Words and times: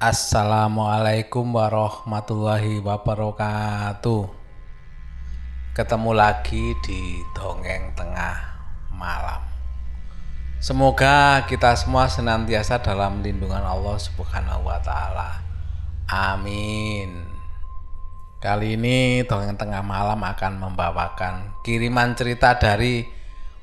Assalamualaikum 0.00 1.44
warahmatullahi 1.52 2.80
wabarakatuh. 2.80 4.32
Ketemu 5.76 6.10
lagi 6.16 6.72
di 6.80 7.20
dongeng 7.36 7.92
tengah 7.92 8.32
malam. 8.96 9.44
Semoga 10.56 11.44
kita 11.44 11.76
semua 11.76 12.08
senantiasa 12.08 12.80
dalam 12.80 13.20
lindungan 13.20 13.60
Allah 13.60 14.00
Subhanahu 14.00 14.72
wa 14.72 14.80
taala. 14.80 15.44
Amin. 16.08 17.20
Kali 18.40 18.80
ini 18.80 19.20
dongeng 19.28 19.60
tengah 19.60 19.84
malam 19.84 20.16
akan 20.16 20.64
membawakan 20.64 21.60
kiriman 21.60 22.16
cerita 22.16 22.56
dari 22.56 23.04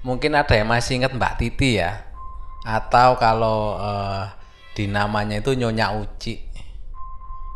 mungkin 0.05 0.37
ada 0.37 0.53
yang 0.53 0.69
masih 0.69 1.01
ingat 1.01 1.17
Mbak 1.17 1.33
Titi 1.41 1.81
ya. 1.81 2.05
Atau 2.61 3.17
kalau 3.17 3.81
eh, 3.81 4.36
di 4.77 4.85
namanya 4.85 5.41
itu 5.41 5.57
Nyonya 5.57 5.97
Uci. 5.97 6.37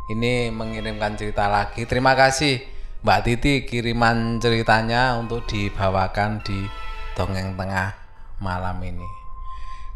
Ini 0.10 0.50
mengirimkan 0.50 1.14
cerita 1.14 1.46
lagi. 1.46 1.86
Terima 1.86 2.18
kasih 2.18 2.58
Mbak 3.06 3.22
Titi 3.22 3.54
kiriman 3.70 4.42
ceritanya 4.42 5.22
untuk 5.22 5.46
dibawakan 5.46 6.42
di 6.42 6.66
dongeng 7.14 7.54
tengah 7.54 7.94
malam 8.42 8.82
ini. 8.82 9.06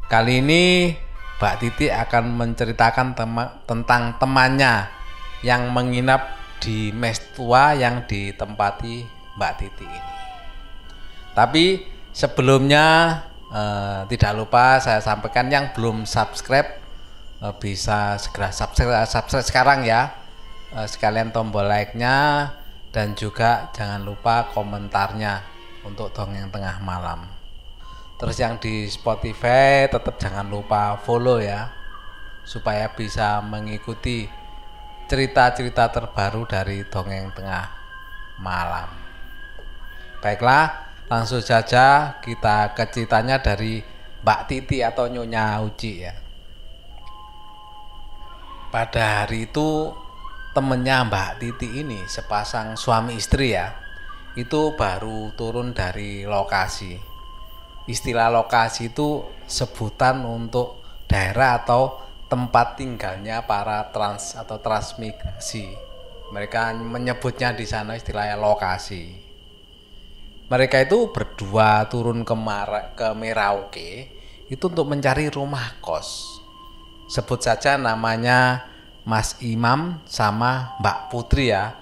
Kali 0.05 0.45
ini 0.45 0.93
Mbak 1.41 1.55
Titi 1.65 1.89
akan 1.89 2.37
menceritakan 2.37 3.17
tema, 3.17 3.65
tentang 3.65 4.21
temannya 4.21 4.85
yang 5.41 5.73
menginap 5.73 6.37
di 6.61 6.93
mes 6.93 7.17
tua 7.33 7.73
yang 7.73 8.05
ditempati 8.05 9.01
Mbak 9.41 9.53
Titi 9.57 9.85
ini. 9.89 10.13
Tapi 11.33 11.65
sebelumnya 12.13 12.85
eh, 13.49 13.99
tidak 14.13 14.31
lupa 14.37 14.77
saya 14.77 15.01
sampaikan 15.01 15.49
yang 15.49 15.73
belum 15.73 16.05
subscribe 16.05 16.84
eh, 17.41 17.55
bisa 17.59 18.15
segera 18.21 18.51
subscribe, 18.53 19.07
subscribe 19.07 19.47
sekarang 19.47 19.79
ya. 19.87 20.13
Eh, 20.75 20.87
sekalian 20.87 21.31
tombol 21.31 21.67
like-nya 21.67 22.51
dan 22.91 23.15
juga 23.15 23.71
jangan 23.75 24.03
lupa 24.03 24.51
komentarnya 24.51 25.43
untuk 25.87 26.11
dongeng 26.11 26.51
tengah 26.51 26.79
malam. 26.83 27.27
Terus 28.15 28.39
yang 28.39 28.55
di 28.59 28.87
Spotify 28.87 29.91
tetap 29.91 30.15
jangan 30.15 30.47
lupa 30.47 30.95
follow 31.03 31.43
ya 31.43 31.71
supaya 32.47 32.87
bisa 32.95 33.43
mengikuti 33.43 34.23
cerita-cerita 35.05 35.91
terbaru 35.91 36.47
dari 36.47 36.87
dongeng 36.87 37.35
tengah 37.35 37.65
malam. 38.39 38.89
Baiklah, 40.23 40.89
langsung 41.05 41.43
saja 41.43 42.17
kita 42.23 42.73
ke 42.73 42.83
ceritanya 42.89 43.37
dari 43.37 43.83
Mbak 44.25 44.41
Titi 44.49 44.81
atau 44.81 45.05
Nyonya 45.05 45.61
Uci 45.61 45.93
ya. 46.01 46.24
Pada 48.75 49.23
hari 49.23 49.47
itu 49.47 49.87
temennya 50.51 51.07
Mbak 51.07 51.39
Titi 51.39 51.79
ini 51.79 52.03
sepasang 52.11 52.75
suami 52.75 53.15
istri 53.15 53.55
ya 53.55 53.71
itu 54.35 54.75
baru 54.75 55.31
turun 55.31 55.71
dari 55.71 56.27
lokasi. 56.27 56.99
Istilah 57.87 58.27
lokasi 58.27 58.91
itu 58.91 59.23
sebutan 59.47 60.27
untuk 60.27 60.83
daerah 61.07 61.63
atau 61.63 62.03
tempat 62.27 62.75
tinggalnya 62.75 63.47
para 63.47 63.95
trans 63.95 64.35
atau 64.35 64.59
transmigrasi 64.59 65.71
mereka 66.35 66.75
menyebutnya 66.75 67.55
di 67.55 67.63
sana 67.63 67.95
istilahnya 67.95 68.35
lokasi. 68.35 69.07
Mereka 70.51 70.83
itu 70.83 71.15
berdua 71.15 71.87
turun 71.87 72.27
ke, 72.27 72.35
Mar 72.35 72.91
ke 72.91 73.07
Merauke 73.15 74.11
itu 74.51 74.67
untuk 74.67 74.91
mencari 74.91 75.31
rumah 75.31 75.79
kos 75.79 76.34
sebut 77.05 77.39
saja 77.41 77.77
namanya 77.77 78.65
Mas 79.05 79.37
Imam 79.45 80.01
sama 80.09 80.77
Mbak 80.81 80.99
Putri 81.13 81.53
ya. 81.53 81.77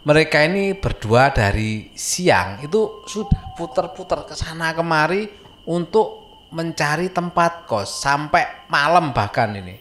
Mereka 0.00 0.48
ini 0.48 0.72
berdua 0.72 1.28
dari 1.28 1.92
siang 1.92 2.64
itu 2.64 3.04
sudah 3.04 3.52
putar-putar 3.52 4.24
ke 4.24 4.32
sana 4.32 4.72
kemari 4.72 5.28
untuk 5.68 6.20
mencari 6.56 7.12
tempat 7.12 7.68
kos 7.68 8.00
sampai 8.00 8.68
malam 8.72 9.12
bahkan 9.12 9.52
ini. 9.52 9.76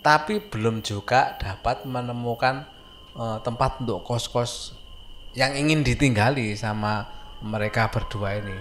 Tapi 0.00 0.40
belum 0.40 0.80
juga 0.80 1.36
dapat 1.36 1.84
menemukan 1.84 2.64
uh, 3.12 3.38
tempat 3.44 3.84
untuk 3.84 4.06
kos-kos 4.06 4.72
yang 5.36 5.52
ingin 5.52 5.84
ditinggali 5.84 6.56
sama 6.56 7.04
mereka 7.44 7.92
berdua 7.92 8.40
ini. 8.40 8.56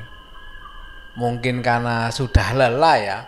Mungkin 1.15 1.63
karena 1.63 2.11
sudah 2.11 2.51
lelah 2.51 2.97
ya 2.99 3.19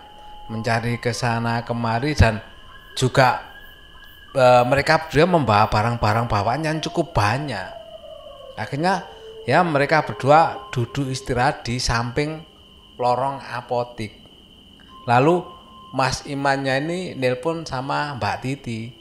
mencari 0.47 0.99
ke 0.99 1.11
sana 1.11 1.63
kemari 1.67 2.15
dan 2.15 2.39
juga 2.95 3.43
e, 4.31 4.45
mereka 4.65 5.05
berdua 5.07 5.27
membawa 5.27 5.65
barang-barang 5.67 6.25
bawaan 6.27 6.65
yang 6.65 6.77
cukup 6.79 7.11
banyak. 7.13 7.67
Akhirnya 8.57 9.05
ya 9.45 9.61
mereka 9.61 10.03
berdua 10.03 10.71
duduk 10.73 11.11
istirahat 11.11 11.67
di 11.67 11.77
samping 11.77 12.41
lorong 12.97 13.43
apotik. 13.53 14.17
Lalu 15.05 15.43
Mas 15.95 16.25
Imannya 16.27 16.83
ini 16.83 16.99
nelpon 17.15 17.63
sama 17.63 18.17
Mbak 18.19 18.37
Titi 18.43 18.91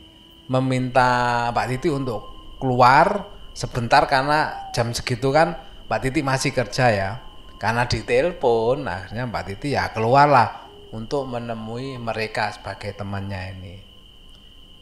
meminta 0.46 1.50
Mbak 1.50 1.66
Titi 1.74 1.88
untuk 1.90 2.20
keluar 2.62 3.26
sebentar 3.56 4.06
karena 4.06 4.70
jam 4.70 4.94
segitu 4.94 5.34
kan 5.34 5.58
Mbak 5.90 6.00
Titi 6.06 6.20
masih 6.22 6.50
kerja 6.54 6.86
ya. 6.92 7.10
Karena 7.56 7.88
ditelepon 7.88 8.84
akhirnya 8.84 9.24
Mbak 9.24 9.44
Titi 9.48 9.72
ya 9.72 9.88
keluarlah 9.90 10.65
untuk 10.96 11.28
menemui 11.28 12.00
mereka 12.00 12.48
sebagai 12.56 12.96
temannya 12.96 13.42
ini. 13.52 13.76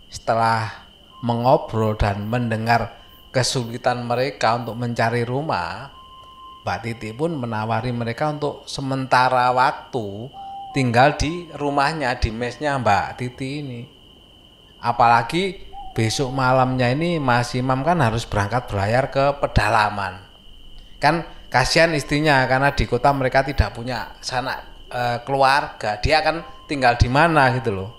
Setelah 0.06 0.86
mengobrol 1.26 1.98
dan 1.98 2.30
mendengar 2.30 3.02
kesulitan 3.34 4.06
mereka 4.06 4.54
untuk 4.54 4.78
mencari 4.78 5.26
rumah, 5.26 5.90
Mbak 6.62 6.78
Titi 6.86 7.10
pun 7.10 7.34
menawari 7.34 7.90
mereka 7.90 8.30
untuk 8.30 8.62
sementara 8.70 9.50
waktu 9.50 10.30
tinggal 10.70 11.18
di 11.18 11.50
rumahnya, 11.50 12.14
di 12.22 12.30
mesnya 12.30 12.78
Mbak 12.78 13.18
Titi 13.18 13.48
ini. 13.58 13.82
Apalagi 14.78 15.58
besok 15.98 16.30
malamnya 16.30 16.94
ini 16.94 17.18
Mas 17.18 17.50
Imam 17.58 17.82
kan 17.82 17.98
harus 17.98 18.22
berangkat 18.22 18.70
berlayar 18.70 19.10
ke 19.10 19.34
pedalaman. 19.42 20.22
Kan 21.02 21.26
kasihan 21.50 21.90
istrinya 21.90 22.46
karena 22.46 22.70
di 22.70 22.86
kota 22.86 23.10
mereka 23.10 23.42
tidak 23.42 23.74
punya 23.74 24.14
sanak 24.22 24.73
uh, 24.94 25.18
keluarga 25.26 25.98
dia 25.98 26.22
akan 26.22 26.46
tinggal 26.70 26.94
di 26.94 27.10
mana 27.10 27.50
gitu 27.58 27.74
loh. 27.74 27.90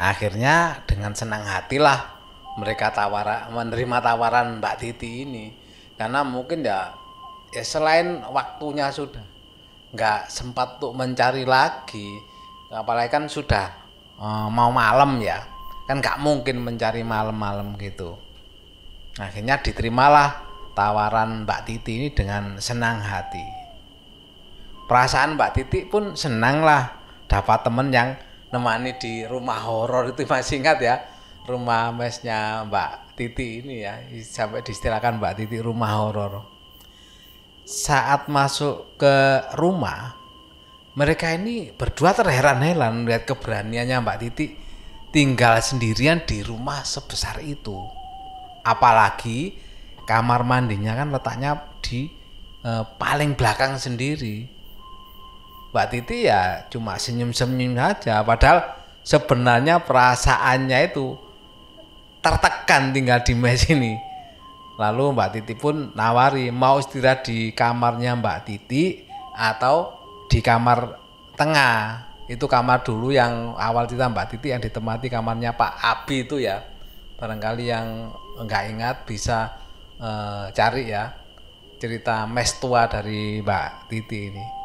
Akhirnya 0.00 0.82
dengan 0.88 1.14
senang 1.14 1.46
hatilah 1.46 2.18
mereka 2.58 2.90
tawar 2.90 3.48
menerima 3.54 4.02
tawaran 4.02 4.58
Mbak 4.58 4.74
Titi 4.82 5.22
ini. 5.24 5.54
Karena 5.94 6.26
mungkin 6.26 6.66
ya 6.66 6.90
ya 7.54 7.62
selain 7.62 8.24
waktunya 8.26 8.90
sudah 8.90 9.22
nggak 9.90 10.30
sempat 10.30 10.78
untuk 10.78 10.94
mencari 10.94 11.42
lagi 11.42 12.06
apalagi 12.70 13.10
kan 13.10 13.26
sudah 13.26 13.66
uh, 14.22 14.46
mau 14.46 14.70
malam 14.70 15.18
ya 15.18 15.42
kan 15.90 15.98
nggak 15.98 16.22
mungkin 16.22 16.62
mencari 16.62 17.02
malam-malam 17.02 17.74
gitu. 17.78 18.16
Akhirnya 19.18 19.58
diterimalah 19.60 20.46
tawaran 20.72 21.44
Mbak 21.44 21.60
Titi 21.66 21.92
ini 21.98 22.08
dengan 22.14 22.56
senang 22.62 23.02
hati 23.02 23.59
perasaan 24.90 25.38
Mbak 25.38 25.50
Titi 25.54 25.86
pun 25.86 26.18
senang 26.18 26.66
lah 26.66 26.90
dapat 27.30 27.62
temen 27.62 27.94
yang 27.94 28.18
nemani 28.50 28.98
di 28.98 29.22
rumah 29.22 29.62
horor 29.62 30.10
itu 30.10 30.26
masih 30.26 30.58
ingat 30.58 30.82
ya 30.82 30.98
rumah 31.46 31.94
mesnya 31.94 32.66
Mbak 32.66 33.14
Titi 33.14 33.62
ini 33.62 33.86
ya 33.86 34.02
sampai 34.26 34.66
distilahkan 34.66 35.22
Mbak 35.22 35.34
Titi 35.38 35.62
rumah 35.62 35.94
horor. 35.94 36.42
Saat 37.62 38.26
masuk 38.26 38.98
ke 38.98 39.46
rumah 39.54 40.18
mereka 40.98 41.30
ini 41.38 41.70
berdua 41.70 42.10
terheran-heran 42.10 43.06
melihat 43.06 43.30
keberaniannya 43.30 44.02
Mbak 44.02 44.18
Titi 44.26 44.58
tinggal 45.14 45.62
sendirian 45.62 46.26
di 46.26 46.42
rumah 46.42 46.82
sebesar 46.82 47.38
itu. 47.46 47.78
Apalagi 48.66 49.54
kamar 50.02 50.42
mandinya 50.42 50.98
kan 50.98 51.14
letaknya 51.14 51.78
di 51.78 52.10
eh, 52.66 52.84
paling 52.98 53.38
belakang 53.38 53.78
sendiri 53.78 54.59
Mbak 55.70 55.86
Titi 55.94 56.26
ya 56.26 56.66
cuma 56.66 56.98
senyum-senyum 56.98 57.78
saja. 57.78 58.26
Padahal 58.26 58.74
sebenarnya 59.06 59.78
perasaannya 59.86 60.78
itu 60.90 61.14
tertekan 62.18 62.90
tinggal 62.90 63.22
di 63.22 63.34
mes 63.38 63.62
ini. 63.70 63.94
Lalu 64.82 65.14
Mbak 65.14 65.30
Titi 65.30 65.54
pun 65.54 65.94
nawari 65.94 66.50
mau 66.50 66.82
istirahat 66.82 67.22
di 67.30 67.54
kamarnya 67.54 68.18
Mbak 68.18 68.38
Titi 68.50 69.06
atau 69.38 69.94
di 70.26 70.42
kamar 70.42 70.98
tengah? 71.38 72.10
Itu 72.26 72.46
kamar 72.46 72.82
dulu 72.82 73.14
yang 73.14 73.54
awal 73.54 73.86
cerita 73.86 74.10
Mbak 74.10 74.26
Titi 74.34 74.50
yang 74.50 74.62
ditemati 74.62 75.06
kamarnya 75.06 75.54
Pak 75.54 75.72
Abi 75.78 76.26
itu 76.26 76.42
ya. 76.42 76.66
Barangkali 77.14 77.70
yang 77.70 78.10
enggak 78.42 78.62
ingat 78.74 78.96
bisa 79.06 79.54
uh, 80.02 80.50
cari 80.50 80.90
ya 80.90 81.14
cerita 81.78 82.26
mes 82.26 82.58
tua 82.58 82.90
dari 82.90 83.38
Mbak 83.44 83.68
Titi 83.86 84.20
ini 84.32 84.59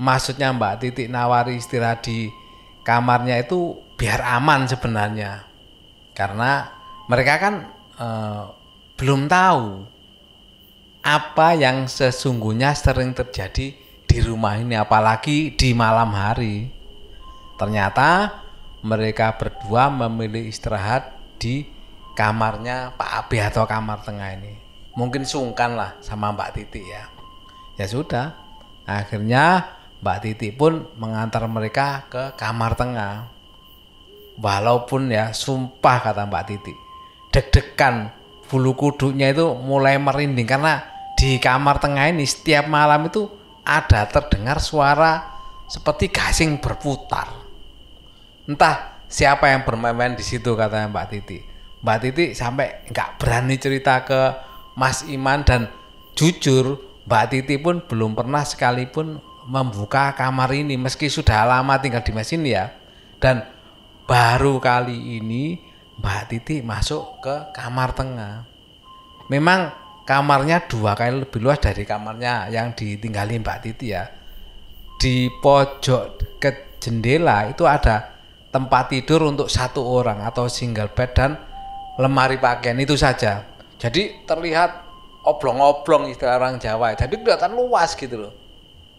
maksudnya 0.00 0.50
Mbak 0.54 0.74
Titik 0.80 1.08
nawari 1.10 1.58
istirahat 1.58 2.06
di 2.06 2.30
kamarnya 2.84 3.40
itu 3.42 3.78
biar 3.96 4.20
aman 4.22 4.66
sebenarnya. 4.66 5.46
Karena 6.14 6.70
mereka 7.10 7.34
kan 7.40 7.54
eh, 7.98 8.44
belum 8.94 9.26
tahu 9.26 9.94
apa 11.04 11.48
yang 11.52 11.84
sesungguhnya 11.84 12.72
sering 12.72 13.12
terjadi 13.12 13.76
di 14.08 14.18
rumah 14.22 14.56
ini 14.56 14.78
apalagi 14.78 15.52
di 15.52 15.74
malam 15.76 16.14
hari. 16.14 16.70
Ternyata 17.60 18.40
mereka 18.84 19.36
berdua 19.36 19.88
memilih 19.88 20.48
istirahat 20.48 21.12
di 21.38 21.66
kamarnya 22.14 22.94
Pak 22.94 23.10
Abi 23.26 23.42
atau 23.42 23.66
kamar 23.66 24.00
tengah 24.06 24.32
ini. 24.38 24.54
Mungkin 24.94 25.26
sungkan 25.26 25.74
lah 25.74 25.98
sama 25.98 26.30
Mbak 26.30 26.50
Titi 26.54 26.82
ya. 26.86 27.10
Ya 27.74 27.86
sudah 27.90 28.38
akhirnya 28.86 29.66
Mbak 30.04 30.18
Titi 30.20 30.52
pun 30.52 30.84
mengantar 31.00 31.48
mereka 31.48 32.04
ke 32.12 32.36
kamar 32.36 32.76
tengah 32.76 33.32
walaupun 34.36 35.08
ya 35.08 35.32
sumpah 35.32 36.04
kata 36.04 36.28
Mbak 36.28 36.44
Titi 36.44 36.74
deg-degan 37.32 38.12
bulu 38.52 38.76
kuduknya 38.76 39.32
itu 39.32 39.56
mulai 39.56 39.96
merinding 39.96 40.44
karena 40.44 40.84
di 41.16 41.40
kamar 41.40 41.80
tengah 41.80 42.12
ini 42.12 42.28
setiap 42.28 42.68
malam 42.68 43.08
itu 43.08 43.26
ada 43.64 44.04
terdengar 44.04 44.60
suara 44.60 45.40
seperti 45.66 46.12
gasing 46.12 46.60
berputar. 46.60 47.32
Entah 48.44 49.00
siapa 49.08 49.48
yang 49.48 49.64
bermain-main 49.64 50.12
di 50.12 50.22
situ 50.22 50.52
katanya 50.52 50.92
Mbak 50.92 51.06
Titi. 51.08 51.38
Mbak 51.80 51.98
Titi 52.04 52.24
sampai 52.36 52.84
nggak 52.92 53.16
berani 53.16 53.56
cerita 53.56 54.04
ke 54.04 54.20
Mas 54.76 55.08
Iman 55.08 55.48
dan 55.48 55.72
jujur 56.12 56.76
Mbak 57.08 57.24
Titi 57.32 57.56
pun 57.56 57.80
belum 57.80 58.12
pernah 58.12 58.44
sekalipun 58.44 59.18
membuka 59.44 60.16
kamar 60.16 60.52
ini 60.56 60.76
meski 60.80 61.12
sudah 61.12 61.44
lama 61.44 61.76
tinggal 61.80 62.00
di 62.00 62.12
Mas 62.12 62.32
ini 62.32 62.56
ya. 62.56 62.72
Dan 63.20 63.44
baru 64.04 64.60
kali 64.60 65.20
ini 65.20 65.60
Mbak 66.00 66.22
Titi 66.28 66.56
masuk 66.60 67.22
ke 67.24 67.54
kamar 67.54 67.94
tengah. 67.94 68.44
Memang 69.30 69.72
kamarnya 70.04 70.68
dua 70.68 70.92
kali 70.92 71.24
lebih 71.24 71.40
luas 71.40 71.60
dari 71.60 71.88
kamarnya 71.88 72.52
yang 72.52 72.76
ditinggali 72.76 73.40
Mbak 73.40 73.58
Titi 73.64 73.92
ya. 73.92 74.04
Di 75.00 75.28
pojok 75.28 76.38
ke 76.40 76.78
jendela 76.80 77.48
itu 77.48 77.64
ada 77.64 78.14
tempat 78.52 78.92
tidur 78.92 79.26
untuk 79.26 79.50
satu 79.50 79.82
orang 79.82 80.22
atau 80.22 80.46
single 80.46 80.92
bed 80.92 81.10
dan 81.16 81.30
lemari 81.98 82.38
pakaian 82.38 82.78
itu 82.78 82.94
saja. 82.94 83.42
Jadi 83.80 84.24
terlihat 84.28 84.84
oblong-oblong 85.26 86.12
istilah 86.12 86.38
orang 86.38 86.60
Jawa. 86.60 86.94
Jadi 86.94 87.18
kelihatan 87.18 87.56
luas 87.56 87.96
gitu 87.96 88.28
loh. 88.28 88.43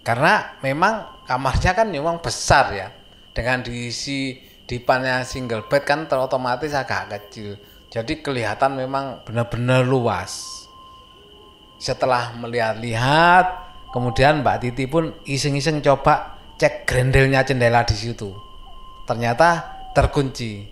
Karena 0.06 0.62
memang 0.62 1.26
kamarnya 1.26 1.74
kan 1.74 1.90
memang 1.90 2.22
besar 2.22 2.70
ya. 2.78 2.88
Dengan 3.34 3.66
diisi 3.66 4.38
dipannya 4.70 5.26
single 5.26 5.66
bed 5.66 5.84
kan 5.84 6.06
otomatis 6.06 6.72
agak 6.72 7.10
kecil. 7.10 7.58
Jadi 7.90 8.22
kelihatan 8.22 8.78
memang 8.78 9.26
benar-benar 9.26 9.82
luas 9.84 10.66
setelah 11.86 12.34
melihat-lihat 12.40 13.46
kemudian 13.92 14.42
Mbak 14.42 14.58
Titi 14.64 14.90
pun 14.90 15.12
iseng-iseng 15.28 15.84
coba 15.84 16.40
cek 16.56 16.88
grendelnya 16.88 17.44
jendela 17.44 17.84
di 17.84 17.94
situ 17.94 18.32
ternyata 19.04 19.76
terkunci 19.92 20.66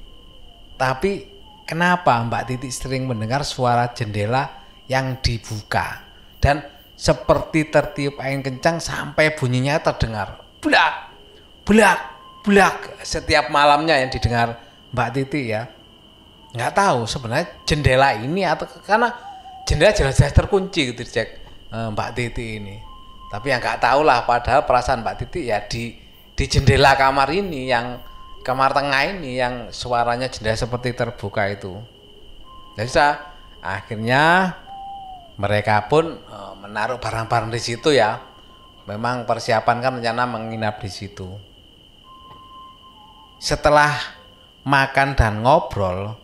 tapi 0.79 1.27
kenapa 1.67 2.17
Mbak 2.23 2.43
Titi 2.49 2.69
sering 2.71 3.05
mendengar 3.05 3.45
suara 3.45 3.91
jendela 3.91 4.65
yang 4.89 5.19
dibuka 5.19 6.01
dan 6.41 6.65
seperti 6.93 7.67
tertiup 7.67 8.21
angin 8.21 8.45
kencang 8.45 8.77
sampai 8.79 9.33
bunyinya 9.33 9.81
terdengar 9.81 10.41
blak 10.63 11.13
blak 11.67 11.99
blak. 12.43 13.01
Setiap 13.01 13.49
malamnya 13.49 13.97
yang 13.97 14.11
didengar 14.11 14.59
Mbak 14.91 15.09
Titi 15.15 15.55
ya. 15.55 15.67
Nggak 16.53 16.73
tahu 16.77 17.09
sebenarnya 17.09 17.47
jendela 17.65 18.13
ini 18.13 18.45
atau 18.45 18.69
karena 18.85 19.09
jendela 19.65 19.95
jelas-jelas 19.95 20.35
terkunci 20.35 20.93
gitu 20.93 21.01
cek 21.01 21.27
eh, 21.71 21.87
Mbak 21.89 22.09
Titi 22.13 22.61
ini. 22.61 22.77
Tapi 23.33 23.49
yang 23.49 23.63
nggak 23.63 23.81
tahu 23.81 24.05
lah 24.05 24.27
padahal 24.27 24.67
perasaan 24.67 25.01
Mbak 25.01 25.15
Titi 25.25 25.49
ya 25.49 25.65
di 25.65 25.97
di 26.37 26.45
jendela 26.45 26.93
kamar 26.93 27.33
ini 27.33 27.71
yang 27.71 27.97
kamar 28.45 28.75
tengah 28.75 29.01
ini 29.17 29.39
yang 29.39 29.73
suaranya 29.73 30.29
jendela 30.29 30.59
seperti 30.59 30.93
terbuka 30.93 31.49
itu. 31.49 31.73
Jadi 32.73 32.89
saya, 32.89 33.33
akhirnya 33.61 34.53
mereka 35.39 35.89
pun 35.89 36.19
uh, 36.29 36.53
menaruh 36.57 37.01
barang-barang 37.01 37.53
di 37.53 37.61
situ 37.61 37.93
ya 37.93 38.21
memang 38.85 39.23
persiapan 39.23 39.77
kan 39.79 39.91
rencana 39.99 40.23
menginap 40.27 40.79
di 40.83 40.91
situ 40.91 41.29
setelah 43.39 43.91
makan 44.63 45.15
dan 45.17 45.43
ngobrol 45.43 46.15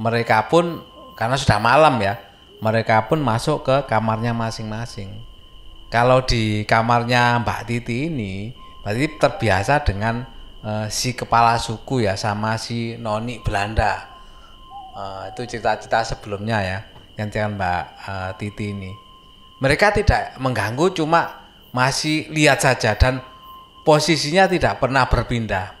mereka 0.00 0.48
pun 0.48 0.80
karena 1.16 1.36
sudah 1.36 1.60
malam 1.60 2.00
ya 2.00 2.32
mereka 2.62 3.10
pun 3.10 3.18
masuk 3.18 3.66
ke 3.66 3.76
kamarnya 3.90 4.30
masing-masing. 4.30 5.10
Kalau 5.90 6.22
di 6.22 6.62
kamarnya 6.62 7.42
Mbak 7.42 7.60
Titi 7.66 8.06
ini, 8.06 8.54
Mbak 8.86 8.92
Titi 8.94 9.08
terbiasa 9.18 9.82
dengan 9.82 10.22
uh, 10.62 10.86
si 10.86 11.12
kepala 11.12 11.58
suku 11.58 12.06
ya 12.06 12.14
sama 12.14 12.54
si 12.56 12.94
noni 12.96 13.42
Belanda. 13.42 14.14
Uh, 14.94 15.26
itu 15.34 15.42
cerita-cerita 15.42 16.06
sebelumnya 16.06 16.62
ya, 16.62 16.78
dengan 17.16 17.54
Mbak 17.58 17.82
uh, 18.08 18.30
Titi 18.36 18.72
ini. 18.72 18.92
Mereka 19.62 19.94
tidak 19.94 20.36
mengganggu, 20.42 20.90
cuma 20.96 21.50
masih 21.70 22.28
lihat 22.34 22.60
saja 22.60 22.98
dan 22.98 23.22
posisinya 23.86 24.50
tidak 24.50 24.82
pernah 24.82 25.06
berpindah. 25.06 25.78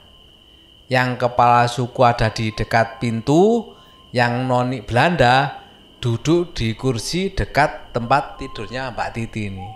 Yang 0.86 1.08
kepala 1.18 1.66
suku 1.66 2.00
ada 2.04 2.28
di 2.30 2.52
dekat 2.52 3.00
pintu, 3.02 3.74
yang 4.12 4.44
noni 4.44 4.84
Belanda 4.84 5.64
duduk 6.02 6.52
di 6.52 6.74
kursi 6.76 7.32
dekat 7.32 7.94
tempat 7.96 8.38
tidurnya 8.38 8.92
Mbak 8.92 9.10
Titi 9.14 9.48
ini. 9.48 9.68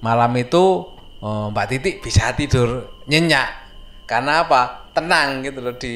Malam 0.00 0.32
itu 0.38 0.86
oh, 1.20 1.46
Mbak 1.52 1.66
Titi 1.68 1.90
bisa 2.00 2.32
tidur 2.32 3.02
nyenyak 3.10 3.68
karena 4.08 4.48
apa? 4.48 4.88
Tenang 4.96 5.44
gitu 5.44 5.60
loh 5.62 5.76
di 5.76 5.94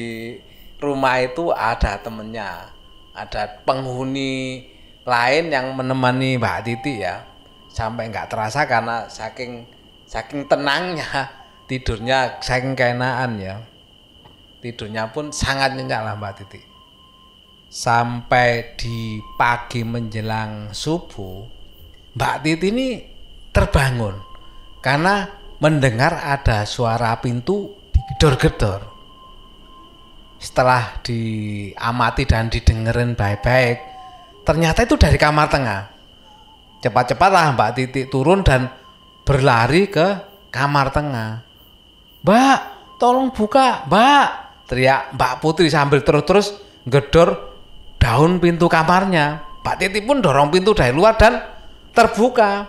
rumah 0.77 1.19
itu 1.19 1.49
ada 1.49 1.97
temennya, 1.99 2.69
ada 3.13 3.61
penghuni 3.65 4.65
lain 5.05 5.53
yang 5.53 5.73
menemani 5.77 6.37
Mbak 6.41 6.59
Titi 6.65 7.01
ya. 7.01 7.25
Sampai 7.73 8.09
nggak 8.13 8.29
terasa 8.29 8.69
karena 8.69 9.09
saking 9.09 9.65
saking 10.05 10.45
tenangnya 10.45 11.29
tidurnya 11.69 12.37
saking 12.41 12.77
keenaan 12.77 13.41
ya. 13.41 13.61
Tidurnya 14.61 15.09
pun 15.09 15.33
sangat 15.33 15.73
nyenyak 15.73 16.01
lah 16.01 16.13
Mbak 16.17 16.35
Titi 16.41 16.73
sampai 17.73 18.77
di 18.77 19.17
pagi 19.33 19.81
menjelang 19.81 20.69
subuh, 20.69 21.41
Mbak 22.13 22.35
Titi 22.45 22.69
ini 22.69 22.87
terbangun 23.49 24.13
karena 24.77 25.25
mendengar 25.57 26.21
ada 26.21 26.69
suara 26.69 27.17
pintu 27.17 27.73
digedor-gedor. 27.89 28.92
Setelah 30.43 30.99
diamati 30.99 32.27
dan 32.27 32.51
didengerin 32.51 33.15
baik-baik, 33.15 33.79
ternyata 34.43 34.83
itu 34.83 34.99
dari 34.99 35.15
kamar 35.15 35.47
tengah. 35.47 35.87
Cepat-cepatlah 36.83 37.55
Mbak 37.55 37.71
Titi 37.79 38.11
turun 38.11 38.43
dan 38.43 38.67
berlari 39.23 39.87
ke 39.87 40.19
kamar 40.51 40.91
tengah. 40.91 41.47
Mbak, 42.27 42.59
tolong 42.99 43.31
buka, 43.31 43.87
Mbak. 43.87 44.27
Teriak 44.67 45.15
Mbak 45.15 45.33
Putri 45.39 45.71
sambil 45.71 46.03
terus-terus 46.03 46.59
gedor 46.83 47.55
daun 47.95 48.43
pintu 48.43 48.67
kamarnya. 48.67 49.47
Pak 49.63 49.79
Titi 49.79 50.03
pun 50.03 50.19
dorong 50.19 50.51
pintu 50.51 50.75
dari 50.75 50.91
luar 50.91 51.15
dan 51.15 51.39
terbuka. 51.95 52.67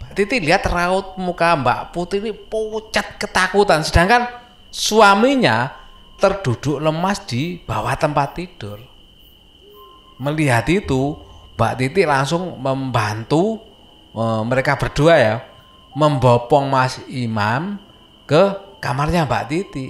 Pak 0.00 0.16
Titi 0.16 0.40
lihat 0.40 0.64
raut 0.64 1.20
muka 1.20 1.52
Mbak 1.52 1.92
Putri 1.92 2.24
ini 2.24 2.32
pucat 2.32 3.20
ketakutan. 3.20 3.84
Sedangkan 3.84 4.24
suaminya 4.72 5.68
terduduk 6.18 6.82
lemas 6.82 7.22
di 7.24 7.62
bawah 7.62 7.94
tempat 7.94 8.34
tidur. 8.34 8.82
Melihat 10.18 10.66
itu, 10.66 11.14
Mbak 11.54 11.74
Titi 11.78 12.02
langsung 12.02 12.58
membantu 12.58 13.62
e, 14.10 14.22
mereka 14.42 14.74
berdua 14.74 15.14
ya, 15.14 15.34
membopong 15.94 16.66
Mas 16.66 16.98
Imam 17.06 17.78
ke 18.26 18.74
kamarnya 18.82 19.30
Mbak 19.30 19.44
Titi. 19.46 19.86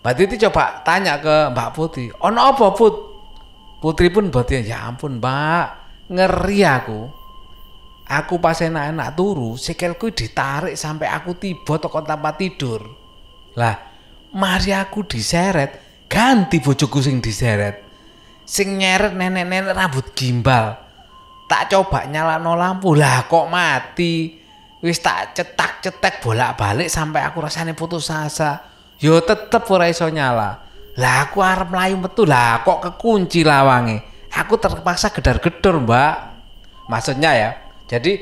Mbak 0.00 0.14
Titi 0.14 0.34
coba 0.46 0.80
tanya 0.86 1.18
ke 1.18 1.50
Mbak 1.50 1.70
Putri, 1.74 2.06
ono 2.22 2.54
apa 2.54 2.70
Put? 2.72 3.10
Putri 3.80 4.12
pun 4.12 4.28
berarti 4.28 4.60
ya 4.60 4.92
ampun 4.92 5.16
mbak 5.16 5.66
ngeri 6.12 6.60
aku. 6.68 7.00
Aku 8.10 8.42
pas 8.42 8.58
enak-enak 8.58 9.14
turu, 9.14 9.54
sikilku 9.54 10.10
ditarik 10.10 10.74
sampai 10.74 11.08
aku 11.08 11.38
tiba 11.38 11.78
toko 11.78 12.02
tempat 12.02 12.42
tidur. 12.42 12.82
Lah, 13.54 13.89
mari 14.34 14.70
aku 14.74 15.06
diseret, 15.06 16.04
ganti 16.06 16.62
bojoku 16.62 17.02
sing 17.02 17.18
diseret. 17.18 17.82
Sing 18.46 18.78
nyeret 18.78 19.14
nenek-nenek 19.14 19.74
rambut 19.74 20.10
gimbal. 20.14 20.74
Tak 21.46 21.70
coba 21.70 22.06
nyalano 22.06 22.54
lampu, 22.54 22.94
lah 22.94 23.26
kok 23.26 23.46
mati. 23.50 24.38
Wis 24.80 24.98
tak 25.02 25.36
cetak-cetek 25.36 26.24
bolak-balik 26.24 26.88
sampai 26.88 27.20
aku 27.22 27.38
rasanya 27.44 27.76
putus 27.76 28.08
asa. 28.08 28.64
yo 29.00 29.20
tetep 29.24 29.64
ora 29.68 29.88
iso 29.88 30.08
nyala. 30.08 30.60
Lah 31.00 31.28
aku 31.28 31.40
arep 31.40 31.68
mlayu 31.72 31.96
metu 31.96 32.28
lah 32.28 32.60
kok 32.64 32.80
kekunci 32.84 33.44
lawange. 33.44 34.28
Aku 34.30 34.60
terpaksa 34.60 35.10
gedar-gedor, 35.10 35.82
Mbak. 35.82 36.14
Maksudnya 36.86 37.30
ya. 37.34 37.50
Jadi 37.90 38.12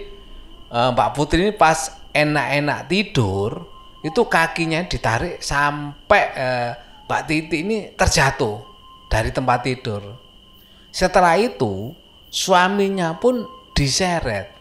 eh, 0.72 0.88
Mbak 0.94 1.10
Putri 1.12 1.48
ini 1.48 1.52
pas 1.52 1.98
enak-enak 2.12 2.88
tidur, 2.88 3.68
itu 4.02 4.22
kakinya 4.30 4.86
ditarik 4.86 5.42
sampai 5.42 6.22
eh, 6.38 6.70
Mbak 7.08 7.22
Titi 7.26 7.56
ini 7.64 7.78
terjatuh 7.98 8.62
dari 9.10 9.32
tempat 9.34 9.64
tidur. 9.64 10.02
Setelah 10.92 11.34
itu 11.40 11.96
suaminya 12.30 13.16
pun 13.18 13.42
diseret. 13.74 14.54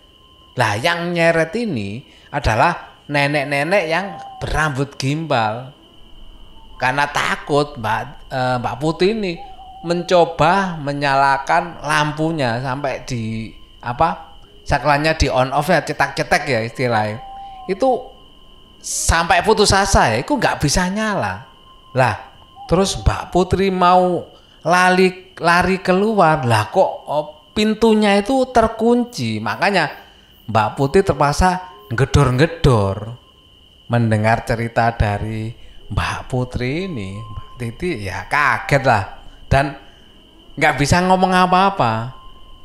Lah 0.57 0.73
yang 0.79 1.13
nyeret 1.13 1.53
ini 1.53 2.01
adalah 2.33 3.03
nenek-nenek 3.05 3.83
yang 3.85 4.17
berambut 4.41 4.97
gimbal. 4.97 5.75
Karena 6.81 7.05
takut 7.09 7.77
Mbak 7.77 8.01
eh, 8.33 8.55
Mbak 8.57 8.75
Putri 8.81 9.13
ini 9.13 9.33
mencoba 9.85 10.81
menyalakan 10.81 11.77
lampunya 11.85 12.57
sampai 12.57 13.05
di 13.05 13.53
apa 13.77 14.33
saklannya 14.65 15.13
di 15.15 15.29
on 15.29 15.53
off 15.53 15.69
ya 15.69 15.85
cetak-cetak 15.85 16.43
ya 16.49 16.59
istilahnya 16.65 17.21
itu 17.69 18.16
sampai 18.87 19.43
putus 19.43 19.75
asa 19.75 20.15
ya 20.15 20.23
itu 20.23 20.39
nggak 20.39 20.63
bisa 20.63 20.87
nyala. 20.87 21.43
Lah 21.91 22.15
terus 22.71 22.95
Mbak 23.03 23.35
Putri 23.35 23.67
mau 23.67 24.23
lari 24.63 25.35
lari 25.35 25.83
keluar. 25.83 26.47
Lah 26.47 26.71
kok 26.71 26.91
oh, 27.11 27.51
pintunya 27.51 28.15
itu 28.15 28.47
terkunci? 28.47 29.43
Makanya 29.43 29.91
Mbak 30.47 30.69
Putri 30.79 31.03
terpaksa 31.03 31.75
gedor-gedor 31.91 33.19
mendengar 33.91 34.47
cerita 34.47 34.95
dari 34.95 35.51
Mbak 35.91 36.19
Putri 36.31 36.87
ini 36.87 37.19
Mbak 37.19 37.47
Titi 37.59 38.07
ya 38.07 38.23
kaget 38.31 38.83
lah. 38.87 39.03
Dan 39.51 39.75
nggak 40.55 40.75
bisa 40.79 41.03
ngomong 41.03 41.35
apa-apa. 41.35 42.15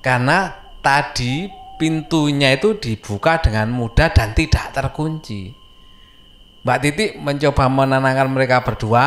Karena 0.03 0.51
tadi 0.83 1.47
pintunya 1.79 2.55
itu 2.55 2.79
dibuka 2.79 3.43
dengan 3.43 3.75
mudah 3.75 4.11
dan 4.15 4.35
tidak 4.35 4.71
terkunci. 4.75 5.62
Mbak 6.63 6.79
Titi 6.79 7.05
mencoba 7.19 7.67
menenangkan 7.67 8.31
mereka 8.31 8.63
berdua, 8.63 9.07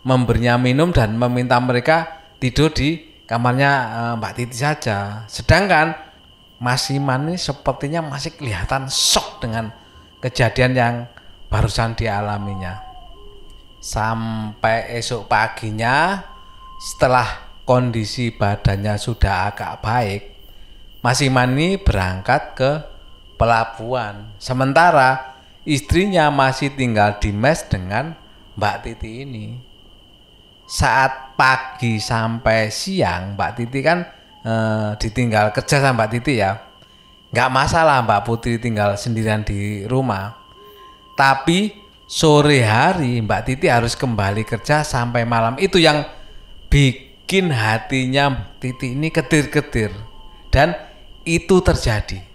memberinya 0.00 0.56
minum 0.56 0.88
dan 0.88 1.20
meminta 1.20 1.60
mereka 1.60 2.24
tidur 2.40 2.72
di 2.72 2.96
kamarnya 3.28 3.72
eh, 3.72 4.14
Mbak 4.16 4.32
Titi 4.32 4.56
saja. 4.56 5.28
Sedangkan 5.28 5.92
Mas 6.58 6.88
Iman 6.90 7.28
ini 7.28 7.36
sepertinya 7.36 8.02
masih 8.02 8.34
kelihatan 8.34 8.88
shock 8.88 9.44
dengan 9.44 9.70
kejadian 10.18 10.72
yang 10.74 10.94
barusan 11.52 11.94
dialaminya. 11.94 12.82
Sampai 13.78 14.98
esok 14.98 15.30
paginya 15.30 16.24
setelah 16.82 17.46
kondisi 17.62 18.34
badannya 18.34 18.98
sudah 18.98 19.54
agak 19.54 19.84
baik, 19.84 20.22
Mas 21.04 21.22
Iman 21.22 21.54
ini 21.54 21.78
berangkat 21.78 22.58
ke 22.58 22.70
pelabuhan. 23.38 24.34
Sementara 24.42 25.37
istrinya 25.64 26.30
masih 26.30 26.74
tinggal 26.74 27.18
di 27.18 27.34
mes 27.34 27.64
dengan 27.66 28.14
Mbak 28.58 28.76
Titi 28.84 29.10
ini. 29.24 29.46
Saat 30.68 31.38
pagi 31.38 31.96
sampai 31.96 32.68
siang 32.68 33.38
Mbak 33.38 33.52
Titi 33.56 33.80
kan 33.80 34.04
eh, 34.44 34.90
ditinggal 35.00 35.54
kerja 35.54 35.80
sama 35.80 36.04
Mbak 36.04 36.10
Titi 36.12 36.42
ya. 36.42 36.58
Nggak 37.32 37.50
masalah 37.52 38.04
Mbak 38.04 38.22
Putri 38.24 38.60
tinggal 38.60 38.96
sendirian 39.00 39.44
di 39.44 39.84
rumah. 39.84 40.36
Tapi 41.16 41.72
sore 42.04 42.64
hari 42.64 43.20
Mbak 43.24 43.42
Titi 43.48 43.66
harus 43.68 43.96
kembali 43.96 44.44
kerja 44.44 44.84
sampai 44.84 45.24
malam. 45.24 45.56
Itu 45.56 45.80
yang 45.80 46.04
bikin 46.68 47.52
hatinya 47.52 48.52
Titi 48.60 48.92
ini 48.92 49.08
ketir-ketir. 49.08 49.92
Dan 50.48 50.72
itu 51.28 51.60
terjadi. 51.60 52.27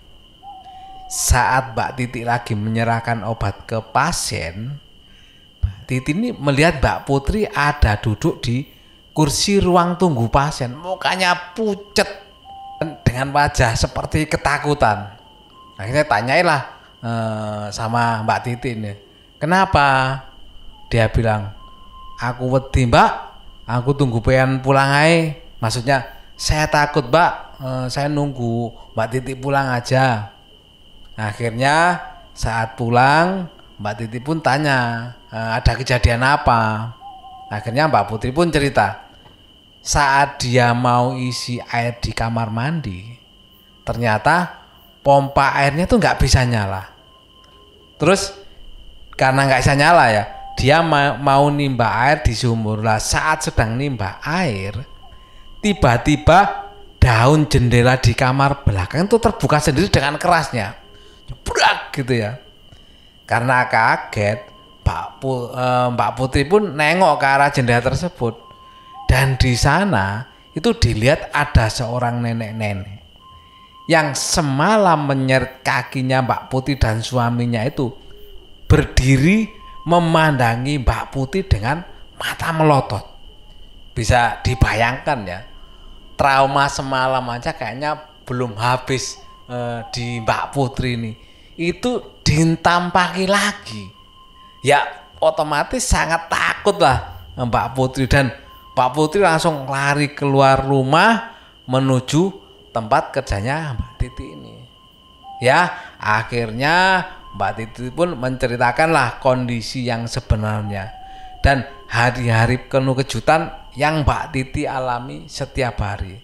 Saat 1.14 1.78
Mbak 1.78 1.92
Titi 1.94 2.26
lagi 2.26 2.58
menyerahkan 2.58 3.22
obat 3.22 3.70
ke 3.70 3.78
pasien, 3.94 4.82
Mbak 5.62 5.80
Titi 5.86 6.10
ini 6.18 6.34
melihat 6.34 6.82
Mbak 6.82 7.06
Putri 7.06 7.46
ada 7.46 8.02
duduk 8.02 8.42
di 8.42 8.66
kursi 9.14 9.62
ruang 9.62 9.94
tunggu 9.94 10.26
pasien. 10.34 10.74
Mukanya 10.74 11.54
pucet 11.54 12.10
dengan 13.06 13.30
wajah 13.30 13.78
seperti 13.78 14.26
ketakutan. 14.26 15.14
Akhirnya 15.78 16.02
tanyailah 16.10 16.62
eh, 17.06 17.66
sama 17.70 18.26
Mbak 18.26 18.40
Titi 18.42 18.74
ini. 18.74 18.94
Kenapa? 19.38 20.18
Dia 20.90 21.14
bilang, 21.14 21.54
aku 22.18 22.58
wedi 22.58 22.90
mbak, 22.90 23.12
aku 23.70 23.94
tunggu 23.94 24.18
pengen 24.18 24.66
pulang 24.66 24.90
aja. 24.90 25.38
Maksudnya, 25.62 26.10
saya 26.34 26.66
takut 26.66 27.06
mbak, 27.06 27.62
eh, 27.62 27.86
saya 27.94 28.10
nunggu 28.10 28.74
Mbak 28.98 29.08
Titi 29.14 29.38
pulang 29.38 29.70
aja. 29.70 30.33
Akhirnya 31.14 32.02
saat 32.34 32.74
pulang 32.74 33.48
Mbak 33.78 33.94
Titi 34.00 34.20
pun 34.22 34.42
tanya 34.42 35.12
eh, 35.30 35.50
ada 35.62 35.74
kejadian 35.78 36.26
apa. 36.26 36.94
Akhirnya 37.54 37.86
Mbak 37.86 38.06
Putri 38.10 38.34
pun 38.34 38.50
cerita 38.50 39.06
saat 39.84 40.40
dia 40.40 40.72
mau 40.72 41.14
isi 41.20 41.60
air 41.60 42.00
di 42.00 42.16
kamar 42.16 42.48
mandi 42.48 43.04
ternyata 43.84 44.64
pompa 45.04 45.54
airnya 45.60 45.86
tuh 45.86 46.00
nggak 46.02 46.18
bisa 46.18 46.42
nyala. 46.48 46.88
Terus 48.00 48.34
karena 49.14 49.46
nggak 49.46 49.62
bisa 49.62 49.76
nyala 49.78 50.06
ya 50.10 50.24
dia 50.58 50.82
ma 50.86 51.18
mau 51.18 51.50
nimba 51.50 51.90
air 52.06 52.22
di 52.22 52.34
sumur 52.34 52.82
lah 52.82 53.02
saat 53.02 53.46
sedang 53.46 53.78
nimba 53.78 54.22
air 54.22 54.74
tiba-tiba 55.62 56.70
daun 57.02 57.50
jendela 57.50 57.98
di 57.98 58.14
kamar 58.14 58.64
belakang 58.64 59.06
itu 59.10 59.18
terbuka 59.18 59.60
sendiri 59.60 59.90
dengan 59.90 60.18
kerasnya 60.18 60.83
jebrak 61.30 61.92
gitu 61.96 62.14
ya. 62.24 62.40
Karena 63.24 63.68
kaget 63.72 64.52
Mbak, 64.84 65.06
Pu, 65.24 65.32
eh, 65.56 65.88
Mbak 65.96 66.12
Putri 66.20 66.44
pun 66.44 66.76
nengok 66.76 67.16
ke 67.20 67.28
arah 67.28 67.50
jendela 67.50 67.80
tersebut. 67.80 68.36
Dan 69.08 69.40
di 69.40 69.56
sana 69.56 70.28
itu 70.54 70.76
dilihat 70.76 71.32
ada 71.32 71.70
seorang 71.70 72.20
nenek-nenek 72.22 73.04
yang 73.88 74.16
semalam 74.16 75.08
menyeret 75.08 75.60
kakinya 75.64 76.24
Mbak 76.24 76.42
Putri 76.48 76.80
dan 76.80 77.04
suaminya 77.04 77.64
itu 77.68 77.92
berdiri 78.68 79.52
memandangi 79.84 80.80
Mbak 80.80 81.04
Putri 81.12 81.44
dengan 81.44 81.84
mata 82.16 82.50
melotot. 82.56 83.06
Bisa 83.94 84.42
dibayangkan 84.42 85.20
ya, 85.28 85.40
trauma 86.16 86.66
semalam 86.72 87.22
aja 87.30 87.54
kayaknya 87.54 88.00
belum 88.24 88.56
habis 88.58 89.23
eh, 89.50 89.80
di 89.92 90.22
Mbak 90.22 90.44
Putri 90.54 90.96
ini. 90.96 91.12
Itu 91.54 92.22
ditampaki 92.24 93.26
lagi. 93.30 93.84
Ya 94.64 94.84
otomatis 95.20 95.84
sangat 95.84 96.32
takut 96.32 96.80
lah 96.80 97.28
Mbak 97.36 97.68
Putri 97.76 98.06
dan 98.08 98.32
Mbak 98.74 98.90
Putri 98.96 99.22
langsung 99.22 99.70
lari 99.70 100.12
keluar 100.18 100.66
rumah 100.66 101.34
menuju 101.70 102.44
tempat 102.74 103.14
kerjanya 103.14 103.78
Mbak 103.78 103.92
Titi 104.02 104.26
ini. 104.34 104.56
Ya, 105.44 105.94
akhirnya 106.02 107.06
Mbak 107.38 107.52
Titi 107.54 107.94
pun 107.94 108.18
menceritakanlah 108.18 109.22
kondisi 109.22 109.86
yang 109.86 110.10
sebenarnya 110.10 110.90
dan 111.46 111.70
hari-hari 111.92 112.58
penuh 112.66 112.98
kejutan 112.98 113.52
yang 113.78 114.02
Mbak 114.02 114.34
Titi 114.34 114.64
alami 114.66 115.30
setiap 115.30 115.78
hari. 115.78 116.18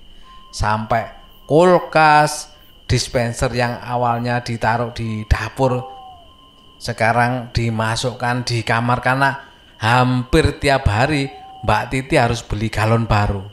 Sampai 0.49 1.05
kulkas, 1.45 2.48
dispenser 2.89 3.53
yang 3.53 3.77
awalnya 3.77 4.41
ditaruh 4.41 4.89
di 4.97 5.21
dapur 5.29 5.99
sekarang 6.79 7.51
dimasukkan 7.51 8.47
di 8.47 8.63
kamar 8.63 9.03
karena 9.03 9.35
hampir 9.83 10.63
tiap 10.63 10.87
hari 10.87 11.27
Mbak 11.59 11.83
Titi 11.91 12.15
harus 12.15 12.39
beli 12.39 12.71
galon 12.71 13.03
baru. 13.03 13.43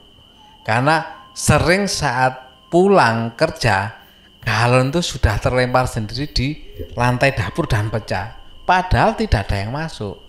Karena 0.62 1.26
sering 1.34 1.90
saat 1.90 2.38
pulang 2.70 3.34
kerja 3.34 3.98
galon 4.46 4.94
itu 4.94 5.02
sudah 5.02 5.42
terlempar 5.42 5.90
sendiri 5.90 6.30
di 6.30 6.48
lantai 6.94 7.34
dapur 7.34 7.66
dan 7.66 7.90
pecah. 7.90 8.38
Padahal 8.62 9.18
tidak 9.18 9.50
ada 9.50 9.56
yang 9.58 9.74
masuk. 9.74 10.22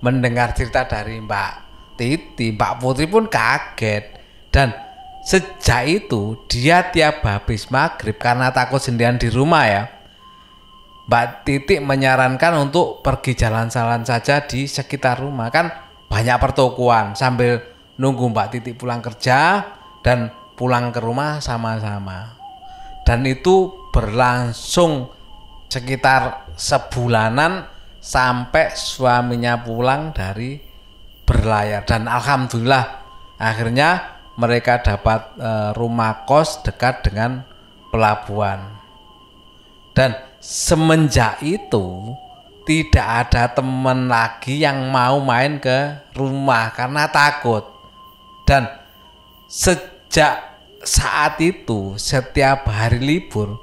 Mendengar 0.00 0.54
cerita 0.54 0.86
dari 0.86 1.18
Mbak 1.18 1.52
Titi, 1.98 2.54
Mbak 2.54 2.72
Putri 2.78 3.10
pun 3.10 3.26
kaget 3.26 4.04
dan 4.54 4.72
sejak 5.20 5.82
itu 5.86 6.40
dia 6.48 6.88
tiap 6.88 7.24
habis 7.24 7.68
maghrib 7.68 8.16
karena 8.16 8.50
takut 8.50 8.80
sendirian 8.80 9.20
di 9.20 9.28
rumah 9.28 9.64
ya. 9.68 9.84
Mbak 11.10 11.26
Titi 11.42 11.76
menyarankan 11.82 12.70
untuk 12.70 13.02
pergi 13.02 13.34
jalan-jalan 13.34 14.06
saja 14.06 14.46
di 14.46 14.70
sekitar 14.70 15.18
rumah 15.18 15.50
kan 15.50 15.66
banyak 16.06 16.38
pertokoan 16.38 17.18
sambil 17.18 17.58
nunggu 17.98 18.30
Mbak 18.30 18.48
Titi 18.54 18.72
pulang 18.78 19.02
kerja 19.02 19.66
dan 20.06 20.30
pulang 20.54 20.94
ke 20.94 21.02
rumah 21.02 21.42
sama-sama. 21.42 22.38
Dan 23.02 23.26
itu 23.26 23.74
berlangsung 23.90 25.10
sekitar 25.66 26.50
sebulanan 26.54 27.66
sampai 27.98 28.70
suaminya 28.72 29.60
pulang 29.60 30.14
dari 30.14 30.62
berlayar 31.26 31.86
dan 31.86 32.06
alhamdulillah 32.06 33.02
akhirnya 33.38 34.19
mereka 34.40 34.80
dapat 34.80 35.36
e, 35.36 35.52
rumah 35.76 36.24
kos 36.24 36.64
dekat 36.64 37.04
dengan 37.04 37.44
pelabuhan. 37.92 38.80
Dan 39.92 40.16
semenjak 40.40 41.44
itu 41.44 42.16
tidak 42.64 43.28
ada 43.28 43.52
teman 43.52 44.08
lagi 44.08 44.64
yang 44.64 44.88
mau 44.88 45.20
main 45.20 45.60
ke 45.60 46.08
rumah 46.16 46.72
karena 46.72 47.04
takut. 47.12 47.68
Dan 48.48 48.64
sejak 49.44 50.50
saat 50.80 51.36
itu 51.44 52.00
setiap 52.00 52.64
hari 52.72 53.04
libur 53.04 53.60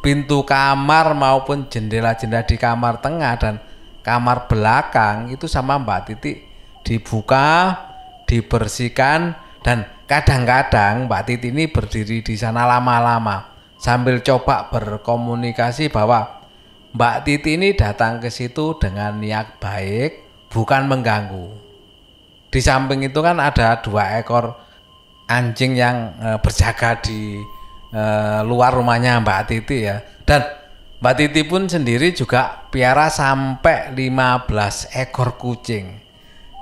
pintu 0.00 0.46
kamar 0.46 1.12
maupun 1.12 1.66
jendela-jendela 1.66 2.46
di 2.46 2.56
kamar 2.56 3.02
tengah 3.02 3.34
dan 3.36 3.54
kamar 4.00 4.48
belakang 4.48 5.28
itu 5.34 5.44
sama 5.50 5.76
Mbak 5.76 6.00
Titi 6.08 6.32
dibuka, 6.84 7.76
dibersihkan 8.24 9.36
dan 9.60 9.84
kadang-kadang 10.10 11.06
Mbak 11.06 11.22
Titi 11.22 11.54
ini 11.54 11.70
berdiri 11.70 12.18
di 12.18 12.34
sana 12.34 12.66
lama-lama 12.66 13.54
sambil 13.78 14.18
coba 14.26 14.66
berkomunikasi 14.66 15.86
bahwa 15.86 16.42
Mbak 16.90 17.16
Titi 17.22 17.54
ini 17.54 17.78
datang 17.78 18.18
ke 18.18 18.26
situ 18.26 18.74
dengan 18.74 19.22
niat 19.22 19.62
baik, 19.62 20.26
bukan 20.50 20.90
mengganggu. 20.90 21.54
Di 22.50 22.58
samping 22.58 23.06
itu 23.06 23.22
kan 23.22 23.38
ada 23.38 23.78
dua 23.78 24.18
ekor 24.18 24.58
anjing 25.30 25.78
yang 25.78 26.18
e, 26.18 26.28
berjaga 26.42 26.98
di 26.98 27.38
e, 27.94 28.02
luar 28.42 28.74
rumahnya 28.74 29.22
Mbak 29.22 29.42
Titi 29.46 29.86
ya. 29.86 30.02
Dan 30.26 30.42
Mbak 30.98 31.14
Titi 31.14 31.46
pun 31.46 31.70
sendiri 31.70 32.10
juga 32.10 32.66
piara 32.66 33.06
sampai 33.06 33.94
15 33.94 34.90
ekor 34.90 35.38
kucing. 35.38 35.94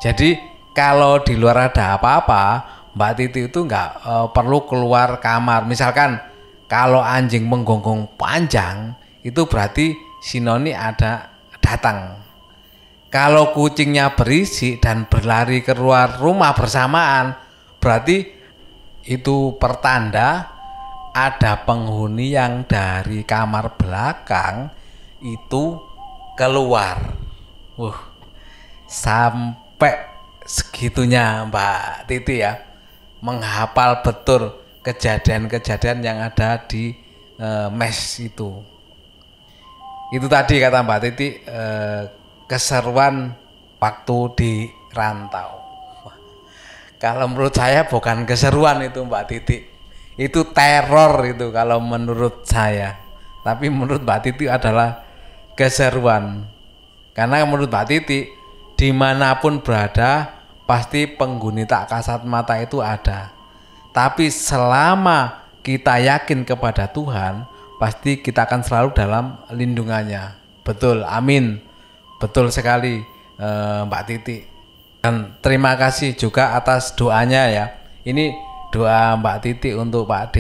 Jadi 0.05 0.37
kalau 0.77 1.25
di 1.25 1.41
luar 1.41 1.73
ada 1.73 1.97
apa-apa, 1.97 2.78
Mbak 2.99 3.13
Titi 3.15 3.47
itu 3.47 3.63
nggak 3.63 3.91
e, 4.03 4.13
perlu 4.35 4.67
keluar 4.67 5.23
kamar. 5.23 5.71
Misalkan 5.71 6.19
kalau 6.67 6.99
anjing 6.99 7.47
menggonggong 7.47 8.19
panjang, 8.19 8.99
itu 9.23 9.47
berarti 9.47 9.95
sinoni 10.19 10.75
ada 10.75 11.31
datang. 11.63 12.19
Kalau 13.09 13.55
kucingnya 13.55 14.19
berisik 14.19 14.83
dan 14.83 15.07
berlari 15.07 15.63
keluar 15.63 16.19
rumah 16.19 16.53
bersamaan, 16.59 17.39
berarti 17.79 18.35
itu 19.07 19.55
pertanda 19.63 20.59
ada 21.15 21.65
penghuni 21.65 22.35
yang 22.35 22.67
dari 22.67 23.23
kamar 23.23 23.79
belakang 23.79 24.75
itu 25.23 25.79
keluar. 26.35 27.15
Wuh, 27.79 27.97
sampai 28.91 30.05
segitunya 30.45 31.49
Mbak 31.49 32.11
Titi 32.11 32.45
ya 32.45 32.68
menghafal 33.25 34.05
betul 34.05 34.55
kejadian-kejadian 34.87 35.99
yang 36.05 36.19
ada 36.23 36.63
di 36.65 36.95
e, 37.37 37.49
mes 37.75 37.99
itu. 38.23 38.63
Itu 40.15 40.27
tadi 40.31 40.63
kata 40.63 40.81
Mbak 40.85 41.01
Titi 41.05 41.29
e, 41.45 41.63
keseruan 42.49 43.35
waktu 43.79 44.19
di 44.39 44.53
rantau. 44.95 45.61
Kalau 46.99 47.31
menurut 47.31 47.55
saya 47.55 47.87
bukan 47.87 48.27
keseruan 48.27 48.83
itu 48.83 49.05
Mbak 49.07 49.25
Titi 49.31 49.79
itu 50.19 50.51
teror 50.51 51.23
itu 51.31 51.55
kalau 51.55 51.79
menurut 51.79 52.43
saya 52.43 52.99
tapi 53.47 53.71
menurut 53.71 54.03
Mbak 54.03 54.21
Titi 54.27 54.45
adalah 54.51 55.07
keseruan 55.55 56.43
karena 57.15 57.47
menurut 57.47 57.71
Mbak 57.71 57.87
Titi 57.87 58.27
di 58.75 58.91
mana 58.91 59.39
pun 59.39 59.63
berada 59.63 60.38
pasti 60.69 61.09
penghuni 61.09 61.65
tak 61.65 61.89
kasat 61.89 62.29
mata 62.29 62.61
itu 62.61 62.85
ada 62.85 63.33
tapi 63.97 64.29
selama 64.29 65.49
kita 65.65 65.97
yakin 65.97 66.45
kepada 66.45 66.93
Tuhan 66.93 67.49
pasti 67.81 68.21
kita 68.21 68.45
akan 68.45 68.61
selalu 68.61 68.89
dalam 68.93 69.41
lindungannya 69.49 70.37
betul 70.61 71.09
amin 71.09 71.57
betul 72.21 72.53
sekali 72.53 73.01
eh, 73.41 73.81
Mbak 73.89 74.03
Titi 74.05 74.39
dan 75.01 75.41
terima 75.41 75.73
kasih 75.81 76.13
juga 76.13 76.53
atas 76.53 76.93
doanya 76.93 77.49
ya 77.49 77.67
ini 78.05 78.37
doa 78.69 79.17
Mbak 79.17 79.39
Titi 79.45 79.71
untuk 79.77 80.09
Pak 80.09 80.25
D. 80.33 80.37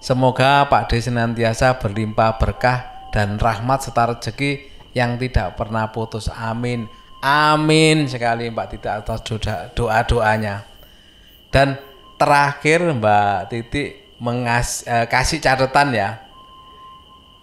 Semoga 0.00 0.66
Pak 0.66 0.90
D 0.90 1.02
senantiasa 1.02 1.76
berlimpah 1.76 2.40
berkah 2.40 3.10
dan 3.12 3.36
rahmat 3.36 3.84
serta 3.84 4.16
rezeki 4.16 4.70
yang 4.96 5.20
tidak 5.20 5.58
pernah 5.60 5.92
putus. 5.92 6.30
Amin. 6.32 6.88
Amin 7.20 8.08
sekali 8.08 8.48
Mbak 8.48 8.66
Titi 8.72 8.88
atas 8.88 9.20
doa-doanya. 9.76 10.64
Dan 11.52 11.76
terakhir 12.16 12.80
Mbak 12.96 13.52
Titi 13.52 13.92
mengas 14.24 14.88
eh, 14.88 15.04
kasih 15.04 15.40
catatan 15.40 15.92
ya. 15.92 16.24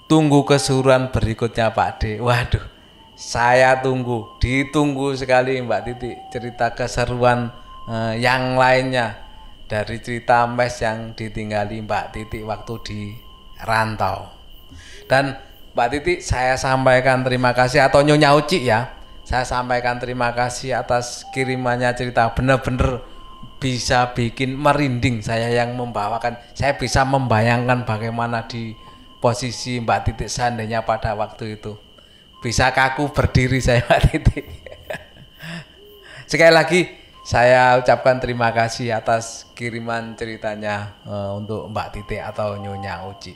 Tunggu 0.10 0.48
kesuruhan 0.50 1.13
berikutnya 1.13 1.78
Pak 1.78 1.92
D. 2.02 2.04
Waduh, 2.18 2.63
saya 3.13 3.78
tunggu, 3.78 4.40
ditunggu 4.42 5.13
sekali 5.13 5.62
Mbak 5.62 5.82
Titi 5.86 6.12
cerita 6.34 6.74
keseruan 6.74 7.54
eh, 7.86 8.18
yang 8.18 8.58
lainnya 8.58 9.13
dari 9.70 10.02
cerita 10.02 10.50
mes 10.50 10.74
yang 10.82 11.13
ditinggali 11.13 11.86
Mbak 11.86 12.06
Titi 12.18 12.42
waktu 12.42 12.74
di 12.82 13.02
rantau. 13.62 14.26
Dan 15.06 15.38
Mbak 15.78 15.90
Titi 15.94 16.13
saya 16.26 16.58
sampaikan 16.58 17.22
terima 17.22 17.54
kasih 17.54 17.86
atau 17.86 18.02
Nyonya 18.02 18.34
Uci 18.34 18.66
ya. 18.66 18.96
Saya 19.28 19.44
sampaikan 19.44 20.00
terima 20.00 20.32
kasih 20.32 20.80
atas 20.80 21.28
kirimannya 21.36 21.92
cerita 22.00 22.32
benar-benar 22.32 23.04
bisa 23.60 24.16
bikin 24.16 24.56
merinding 24.56 25.20
saya 25.20 25.52
yang 25.52 25.76
membawakan. 25.76 26.40
Saya 26.56 26.80
bisa 26.80 27.04
membayangkan 27.04 27.84
bagaimana 27.84 28.48
di 28.48 28.72
posisi 29.20 29.84
Mbak 29.84 30.00
Titi 30.08 30.26
seandainya 30.32 30.88
pada 30.88 31.12
waktu 31.12 31.60
itu. 31.60 31.76
Bisa 32.40 32.72
kaku 32.72 33.12
berdiri 33.12 33.60
saya 33.60 33.84
Mbak 33.84 34.02
Titi. 34.08 34.42
Sekali 36.32 36.54
lagi 36.56 36.82
saya 37.28 37.84
ucapkan 37.84 38.24
terima 38.24 38.56
kasih 38.56 38.96
atas 38.96 39.44
kiriman 39.52 40.16
ceritanya 40.16 40.96
uh, 41.04 41.36
untuk 41.36 41.68
Mbak 41.68 42.00
Titi 42.00 42.16
atau 42.16 42.56
Nyonya 42.56 43.04
Uci. 43.12 43.36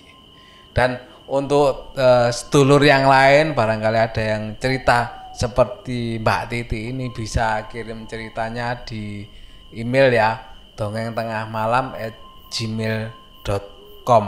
Dan 0.72 1.04
untuk 1.28 1.92
uh, 2.00 2.32
sedulur 2.32 2.80
yang 2.80 3.12
lain 3.12 3.52
barangkali 3.52 4.00
ada 4.00 4.24
yang 4.24 4.56
cerita 4.56 5.21
seperti 5.32 6.20
Mbak 6.20 6.42
Titi 6.52 6.92
ini 6.92 7.12
bisa 7.12 7.68
kirim 7.72 8.08
ceritanya 8.08 8.76
di 8.84 9.24
email 9.76 10.12
ya. 10.12 10.32
Dongeng 10.76 11.14
tengah 11.14 11.46
malam 11.52 11.94
at 11.94 12.16
gmail.com 12.52 14.26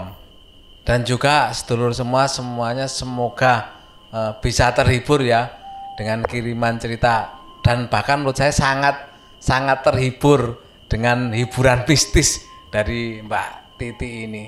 dan 0.83 1.07
juga 1.07 1.51
sedulur 1.55 1.95
semua 1.95 2.27
semuanya 2.27 2.91
semoga 2.91 3.71
uh, 4.11 4.35
bisa 4.43 4.67
terhibur 4.75 5.23
ya 5.23 5.47
dengan 5.95 6.27
kiriman 6.27 6.75
cerita. 6.75 7.39
Dan 7.63 7.87
bahkan 7.87 8.19
menurut 8.19 8.35
saya 8.35 8.51
sangat 8.51 9.15
sangat 9.39 9.87
terhibur 9.87 10.59
dengan 10.91 11.31
hiburan 11.31 11.83
mistis 11.89 12.43
dari 12.67 13.23
Mbak 13.23 13.79
Titi 13.79 14.27
ini. 14.27 14.45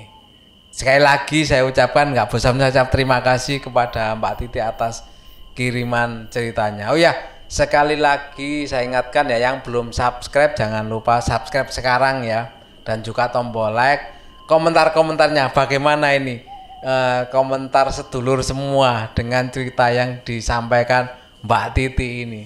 Sekali 0.68 1.00
lagi 1.00 1.48
saya 1.48 1.64
ucapkan 1.64 2.12
nggak 2.12 2.28
bosan 2.28 2.60
mengucap 2.60 2.92
terima 2.92 3.24
kasih 3.24 3.64
kepada 3.64 4.12
Mbak 4.20 4.34
Titi 4.44 4.60
atas 4.60 5.08
kiriman 5.56 6.28
ceritanya. 6.28 6.92
Oh 6.92 6.98
ya, 7.00 7.16
sekali 7.48 7.96
lagi 7.96 8.68
saya 8.68 8.84
ingatkan 8.84 9.24
ya 9.32 9.40
yang 9.40 9.64
belum 9.64 9.90
subscribe 9.96 10.52
jangan 10.52 10.84
lupa 10.84 11.24
subscribe 11.24 11.72
sekarang 11.72 12.28
ya 12.28 12.52
dan 12.84 13.00
juga 13.00 13.32
tombol 13.32 13.72
like. 13.72 14.14
Komentar-komentarnya 14.46 15.50
bagaimana 15.50 16.14
ini? 16.14 16.38
E, 16.78 16.94
komentar 17.34 17.90
sedulur 17.90 18.46
semua 18.46 19.10
dengan 19.10 19.50
cerita 19.50 19.90
yang 19.90 20.22
disampaikan 20.22 21.10
Mbak 21.42 21.66
Titi 21.74 22.22
ini. 22.22 22.42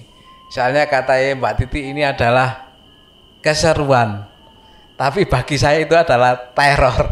Soalnya 0.49 0.89
katanya 0.89 1.37
Mbak 1.37 1.53
Titi 1.61 1.93
ini 1.93 2.01
adalah 2.01 2.73
keseruan. 3.45 4.25
Tapi 4.97 5.29
bagi 5.29 5.61
saya 5.61 5.81
itu 5.81 5.93
adalah 5.93 6.37
teror. 6.53 7.05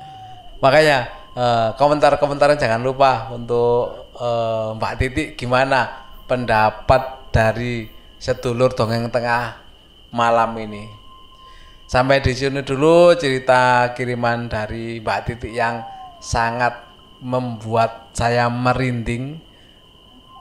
Makanya 0.64 0.98
eh, 1.32 1.68
komentar-komentar 1.80 2.52
jangan 2.60 2.84
lupa 2.84 3.32
untuk 3.32 3.99
eh, 4.20 4.68
Mbak 4.76 4.94
Titi 5.00 5.24
gimana 5.34 5.88
pendapat 6.28 7.32
dari 7.32 7.88
sedulur 8.20 8.76
dongeng 8.76 9.08
tengah 9.08 9.58
malam 10.12 10.52
ini. 10.60 10.84
Sampai 11.90 12.22
di 12.22 12.30
sini 12.36 12.62
dulu 12.62 13.18
cerita 13.18 13.90
kiriman 13.96 14.46
dari 14.46 15.02
Mbak 15.02 15.20
Titi 15.26 15.58
yang 15.58 15.82
sangat 16.22 16.86
membuat 17.18 18.14
saya 18.14 18.46
merinding. 18.46 19.42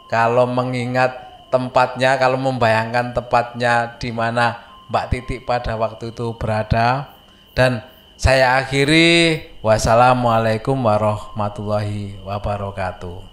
Kalau 0.10 0.46
mengingat 0.46 1.30
tempatnya 1.50 2.18
kalau 2.22 2.38
membayangkan 2.38 3.18
tempatnya 3.18 3.98
di 3.98 4.14
mana 4.14 4.62
Mbak 4.90 5.06
Titik 5.10 5.40
pada 5.50 5.74
waktu 5.78 6.14
itu 6.14 6.38
berada. 6.38 7.14
Dan 7.58 7.82
saya 8.20 8.62
akhiri 8.62 9.42
wassalamualaikum 9.66 10.78
warahmatullahi 10.78 12.22
wabarakatuh 12.22 13.29